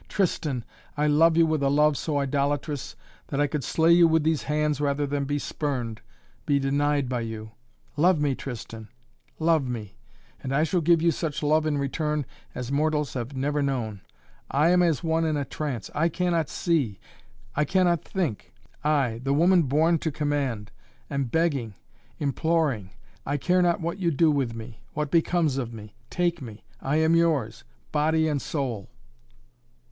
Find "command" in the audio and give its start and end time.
20.11-20.71